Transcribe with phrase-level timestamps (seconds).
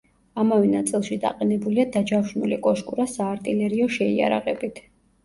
[0.43, 4.83] ამავე ნაწილში დაყენებულია დაჯავშნული კოშკურა საარტილერიო შეიარაღებით.